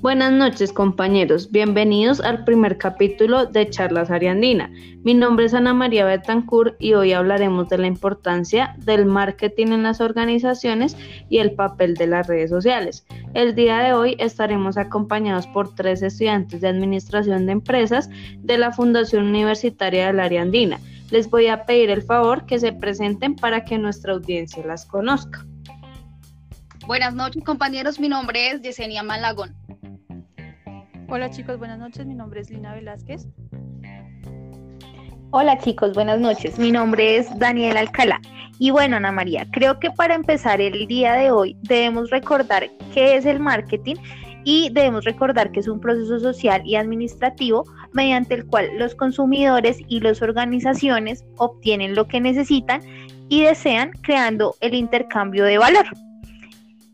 Buenas 0.00 0.32
noches 0.32 0.72
compañeros, 0.72 1.50
bienvenidos 1.50 2.20
al 2.20 2.44
primer 2.44 2.78
capítulo 2.78 3.44
de 3.44 3.68
Charlas 3.68 4.10
Ariandina. 4.10 4.70
Mi 5.04 5.12
nombre 5.12 5.44
es 5.44 5.52
Ana 5.52 5.74
María 5.74 6.06
Betancourt 6.06 6.74
y 6.78 6.94
hoy 6.94 7.12
hablaremos 7.12 7.68
de 7.68 7.76
la 7.76 7.86
importancia 7.86 8.74
del 8.78 9.04
marketing 9.04 9.66
en 9.66 9.82
las 9.82 10.00
organizaciones 10.00 10.96
y 11.28 11.36
el 11.36 11.52
papel 11.52 11.96
de 11.96 12.06
las 12.06 12.28
redes 12.28 12.48
sociales. 12.48 13.04
El 13.34 13.54
día 13.54 13.80
de 13.80 13.92
hoy 13.92 14.16
estaremos 14.18 14.78
acompañados 14.78 15.46
por 15.48 15.74
tres 15.74 16.00
estudiantes 16.00 16.62
de 16.62 16.68
Administración 16.68 17.44
de 17.44 17.52
Empresas 17.52 18.08
de 18.38 18.56
la 18.56 18.72
Fundación 18.72 19.26
Universitaria 19.26 20.06
del 20.06 20.20
Ariandina. 20.20 20.80
Les 21.10 21.28
voy 21.28 21.48
a 21.48 21.66
pedir 21.66 21.90
el 21.90 22.00
favor 22.00 22.46
que 22.46 22.58
se 22.58 22.72
presenten 22.72 23.36
para 23.36 23.66
que 23.66 23.76
nuestra 23.76 24.14
audiencia 24.14 24.64
las 24.64 24.86
conozca. 24.86 25.44
Buenas 26.86 27.14
noches 27.14 27.44
compañeros, 27.44 28.00
mi 28.00 28.08
nombre 28.08 28.50
es 28.50 28.62
Yesenia 28.62 29.02
Malagón. 29.02 29.54
Hola 31.12 31.28
chicos, 31.28 31.58
buenas 31.58 31.80
noches. 31.80 32.06
Mi 32.06 32.14
nombre 32.14 32.40
es 32.40 32.50
Lina 32.50 32.72
Velázquez. 32.72 33.26
Hola 35.32 35.58
chicos, 35.58 35.92
buenas 35.92 36.20
noches. 36.20 36.56
Mi 36.56 36.70
nombre 36.70 37.16
es 37.16 37.36
Daniel 37.36 37.76
Alcalá. 37.78 38.20
Y 38.60 38.70
bueno, 38.70 38.96
Ana 38.96 39.10
María, 39.10 39.44
creo 39.50 39.80
que 39.80 39.90
para 39.90 40.14
empezar 40.14 40.60
el 40.60 40.86
día 40.86 41.14
de 41.14 41.32
hoy 41.32 41.56
debemos 41.62 42.10
recordar 42.10 42.70
qué 42.94 43.16
es 43.16 43.26
el 43.26 43.40
marketing 43.40 43.96
y 44.44 44.70
debemos 44.70 45.04
recordar 45.04 45.50
que 45.50 45.58
es 45.58 45.66
un 45.66 45.80
proceso 45.80 46.20
social 46.20 46.62
y 46.64 46.76
administrativo 46.76 47.64
mediante 47.92 48.34
el 48.34 48.46
cual 48.46 48.68
los 48.78 48.94
consumidores 48.94 49.78
y 49.88 49.98
las 49.98 50.22
organizaciones 50.22 51.24
obtienen 51.38 51.96
lo 51.96 52.06
que 52.06 52.20
necesitan 52.20 52.82
y 53.28 53.42
desean 53.42 53.90
creando 54.02 54.54
el 54.60 54.74
intercambio 54.74 55.42
de 55.44 55.58
valor. 55.58 55.86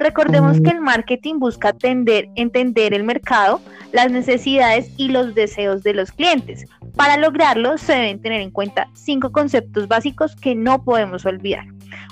Recordemos 0.00 0.62
que 0.62 0.70
el 0.70 0.80
marketing 0.80 1.34
busca 1.38 1.68
atender, 1.68 2.30
entender 2.34 2.94
el 2.94 3.04
mercado, 3.04 3.60
las 3.92 4.10
necesidades 4.10 4.90
y 4.96 5.08
los 5.08 5.34
deseos 5.34 5.82
de 5.82 5.92
los 5.92 6.10
clientes. 6.10 6.64
Para 6.96 7.18
lograrlo 7.18 7.76
se 7.76 7.92
deben 7.92 8.22
tener 8.22 8.40
en 8.40 8.50
cuenta 8.50 8.88
cinco 8.94 9.30
conceptos 9.30 9.88
básicos 9.88 10.34
que 10.36 10.54
no 10.54 10.82
podemos 10.84 11.26
olvidar. 11.26 11.66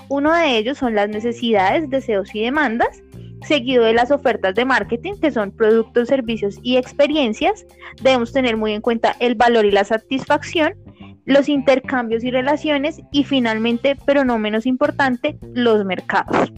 Uno 0.07 0.31
de 0.31 0.55
ellos 0.55 0.77
son 0.77 0.93
las 0.93 1.09
necesidades, 1.09 1.89
deseos 1.89 2.33
y 2.35 2.43
demandas, 2.43 3.01
seguido 3.47 3.83
de 3.83 3.93
las 3.93 4.11
ofertas 4.11 4.53
de 4.53 4.65
marketing, 4.65 5.13
que 5.19 5.31
son 5.31 5.49
productos, 5.49 6.09
servicios 6.09 6.59
y 6.61 6.77
experiencias. 6.77 7.65
Debemos 8.03 8.31
tener 8.31 8.55
muy 8.55 8.73
en 8.73 8.81
cuenta 8.81 9.15
el 9.19 9.33
valor 9.33 9.65
y 9.65 9.71
la 9.71 9.83
satisfacción, 9.83 10.75
los 11.25 11.49
intercambios 11.49 12.23
y 12.23 12.29
relaciones 12.29 13.01
y 13.11 13.23
finalmente, 13.23 13.97
pero 14.05 14.25
no 14.25 14.37
menos 14.37 14.67
importante, 14.67 15.39
los 15.55 15.83
mercados. 15.85 16.53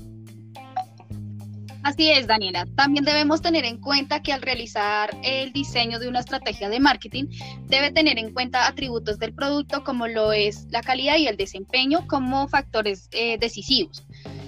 Así 1.83 2.11
es, 2.11 2.27
Daniela. 2.27 2.67
También 2.75 3.05
debemos 3.05 3.41
tener 3.41 3.65
en 3.65 3.77
cuenta 3.77 4.21
que 4.21 4.31
al 4.31 4.41
realizar 4.41 5.09
el 5.23 5.51
diseño 5.51 5.97
de 5.97 6.07
una 6.07 6.19
estrategia 6.19 6.69
de 6.69 6.79
marketing, 6.79 7.25
debe 7.67 7.91
tener 7.91 8.19
en 8.19 8.33
cuenta 8.33 8.67
atributos 8.67 9.17
del 9.17 9.33
producto 9.33 9.83
como 9.83 10.07
lo 10.07 10.31
es 10.31 10.67
la 10.69 10.81
calidad 10.81 11.17
y 11.17 11.27
el 11.27 11.37
desempeño 11.37 12.05
como 12.07 12.47
factores 12.47 13.09
eh, 13.13 13.37
decisivos. 13.39 14.05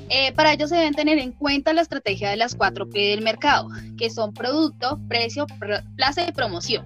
Eh, 0.10 0.32
para 0.34 0.54
ello 0.54 0.68
se 0.68 0.76
deben 0.76 0.94
tener 0.94 1.18
en 1.18 1.32
cuenta 1.32 1.74
la 1.74 1.82
estrategia 1.82 2.30
de 2.30 2.38
las 2.38 2.56
4P 2.56 2.92
del 2.92 3.24
mercado, 3.24 3.68
que 3.98 4.12
son 4.12 4.34
producto, 4.34 5.00
precio, 5.08 5.48
plaza 5.96 6.28
y 6.28 6.32
promoción. 6.34 6.86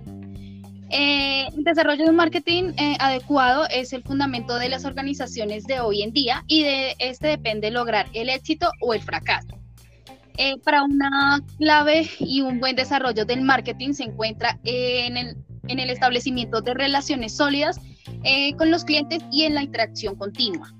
Eh, 0.89 1.47
el 1.57 1.65
desarrollo 1.65 2.05
de 2.05 2.11
un 2.11 2.15
marketing 2.15 2.71
adecuado 2.99 3.67
es 3.69 3.91
el 3.91 4.03
fundamento 4.03 4.55
de 4.55 4.69
las 4.69 4.85
organizaciones 4.85 5.65
de 5.65 5.81
hoy 5.81 6.03
en 6.03 6.13
día 6.13 6.45
y 6.47 6.63
de 6.63 6.95
este 6.99 7.27
depende 7.27 7.69
lograr 7.69 8.07
el 8.13 8.29
éxito 8.29 8.71
o 8.79 8.93
el 8.93 9.01
fracaso. 9.01 9.56
Eh, 10.37 10.59
para 10.63 10.83
una 10.83 11.43
clave 11.57 12.07
y 12.19 12.41
un 12.41 12.59
buen 12.59 12.75
desarrollo 12.75 13.25
del 13.25 13.41
marketing 13.41 13.93
se 13.93 14.03
encuentra 14.03 14.59
en 14.63 15.17
el, 15.17 15.35
en 15.67 15.79
el 15.79 15.89
establecimiento 15.89 16.61
de 16.61 16.75
relaciones 16.75 17.35
sólidas 17.35 17.81
eh, 18.23 18.55
con 18.55 18.69
los 18.69 18.85
clientes 18.85 19.23
y 19.31 19.43
en 19.43 19.55
la 19.55 19.63
interacción 19.63 20.15
continua. 20.15 20.71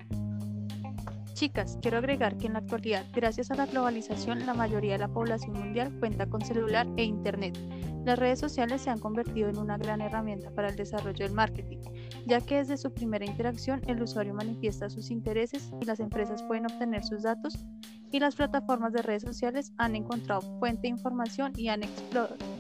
Chicas, 1.34 1.78
quiero 1.82 1.98
agregar 1.98 2.38
que 2.38 2.48
en 2.48 2.54
la 2.54 2.60
actualidad, 2.60 3.06
gracias 3.14 3.52
a 3.52 3.56
la 3.56 3.68
globalización, 3.68 4.46
la 4.46 4.54
mayoría 4.54 4.94
de 4.94 5.00
la 5.00 5.08
población 5.08 5.54
mundial 5.54 5.92
cuenta 6.00 6.28
con 6.28 6.42
celular 6.42 6.88
e 6.98 7.04
Internet. 7.04 7.58
Las 8.06 8.18
redes 8.18 8.40
sociales 8.40 8.82
se 8.82 8.90
han 8.90 9.00
convertido 9.00 9.50
en 9.50 9.58
una 9.58 9.78
gran 9.78 10.02
herramienta 10.02 10.50
para 10.52 10.70
el 10.70 10.76
desarrollo 10.76 11.26
del 11.26 11.34
marketing, 11.34 11.80
ya 12.26 12.42
que 12.42 12.58
desde 12.58 12.78
su 12.78 12.92
primera 12.92 13.26
interacción 13.26 13.82
el 13.88 14.02
usuario 14.02 14.34
manifiesta 14.34 14.90
sus 14.90 15.12
intereses 15.12 15.72
y 15.82 15.86
las 15.86 16.00
empresas 16.00 16.42
pueden 16.44 16.66
obtener 16.66 17.04
sus 17.04 17.24
datos 17.24 17.66
y 18.12 18.20
las 18.20 18.36
plataformas 18.36 18.94
de 18.94 19.02
redes 19.02 19.24
sociales 19.24 19.72
han 19.78 19.96
encontrado 19.96 20.42
fuente 20.60 20.84
de 20.84 20.90
información 20.90 21.54
y 21.56 21.70
han 21.70 21.82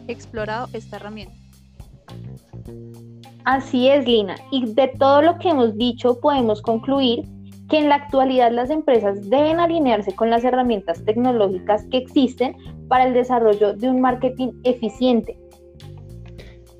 explorado 0.07 0.67
esta 0.73 0.97
herramienta. 0.97 1.35
Así 3.45 3.87
es, 3.87 4.05
Lina. 4.05 4.35
Y 4.51 4.73
de 4.73 4.89
todo 4.99 5.21
lo 5.21 5.37
que 5.39 5.49
hemos 5.49 5.77
dicho 5.77 6.19
podemos 6.19 6.61
concluir 6.61 7.25
que 7.69 7.79
en 7.79 7.89
la 7.89 7.95
actualidad 7.95 8.51
las 8.51 8.69
empresas 8.69 9.29
deben 9.29 9.59
alinearse 9.59 10.13
con 10.15 10.29
las 10.29 10.43
herramientas 10.43 11.03
tecnológicas 11.05 11.85
que 11.91 11.97
existen 11.97 12.55
para 12.87 13.05
el 13.05 13.13
desarrollo 13.13 13.73
de 13.73 13.89
un 13.89 14.01
marketing 14.01 14.51
eficiente. 14.63 15.37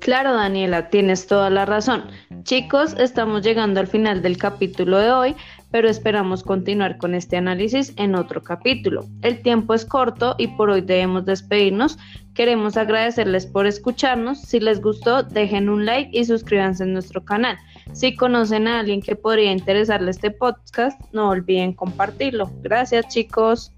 Claro, 0.00 0.34
Daniela, 0.34 0.88
tienes 0.88 1.26
toda 1.26 1.50
la 1.50 1.66
razón. 1.66 2.04
Chicos, 2.42 2.94
estamos 2.98 3.42
llegando 3.42 3.80
al 3.80 3.86
final 3.86 4.20
del 4.20 4.36
capítulo 4.36 4.98
de 4.98 5.10
hoy, 5.10 5.36
pero 5.70 5.88
esperamos 5.88 6.42
continuar 6.42 6.98
con 6.98 7.14
este 7.14 7.38
análisis 7.38 7.94
en 7.96 8.14
otro 8.14 8.42
capítulo. 8.42 9.06
El 9.22 9.40
tiempo 9.40 9.72
es 9.72 9.86
corto 9.86 10.34
y 10.36 10.48
por 10.48 10.68
hoy 10.68 10.82
debemos 10.82 11.24
despedirnos. 11.24 11.98
Queremos 12.34 12.76
agradecerles 12.76 13.46
por 13.46 13.66
escucharnos. 13.66 14.42
Si 14.42 14.60
les 14.60 14.80
gustó, 14.82 15.22
dejen 15.22 15.70
un 15.70 15.86
like 15.86 16.10
y 16.12 16.24
suscríbanse 16.24 16.84
a 16.84 16.86
nuestro 16.86 17.24
canal. 17.24 17.56
Si 17.92 18.14
conocen 18.14 18.68
a 18.68 18.80
alguien 18.80 19.00
que 19.00 19.16
podría 19.16 19.50
interesarle 19.50 20.10
este 20.10 20.30
podcast, 20.30 21.00
no 21.12 21.30
olviden 21.30 21.72
compartirlo. 21.72 22.50
Gracias 22.62 23.08
chicos. 23.08 23.72